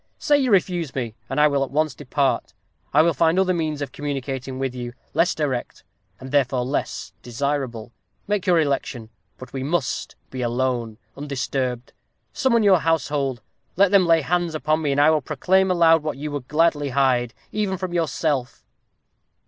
Say 0.17 0.39
you 0.39 0.49
refuse 0.49 0.95
me, 0.95 1.13
and 1.29 1.39
I 1.39 1.47
will 1.47 1.63
at 1.63 1.69
once 1.69 1.93
depart. 1.93 2.55
I 2.91 3.03
will 3.03 3.13
find 3.13 3.37
other 3.37 3.53
means 3.53 3.83
of 3.83 3.91
communicating 3.91 4.57
with 4.57 4.73
you 4.73 4.93
less 5.13 5.35
direct, 5.35 5.83
and 6.19 6.31
therefore 6.31 6.65
less 6.65 7.13
desirable. 7.21 7.91
Make 8.27 8.47
your 8.47 8.59
election. 8.59 9.11
But 9.37 9.53
we 9.53 9.61
must 9.61 10.15
be 10.31 10.41
alone 10.41 10.97
undisturbed. 11.15 11.93
Summon 12.33 12.63
your 12.63 12.79
household 12.79 13.43
let 13.75 13.91
them 13.91 14.07
lay 14.07 14.21
hands 14.21 14.55
upon 14.55 14.81
me, 14.81 14.91
and 14.91 14.99
I 14.99 15.11
will 15.11 15.21
proclaim 15.21 15.69
aloud 15.69 16.01
what 16.01 16.17
you 16.17 16.31
would 16.31 16.47
gladly 16.47 16.89
hide, 16.89 17.35
even 17.51 17.77
from 17.77 17.93
yourself." 17.93 18.65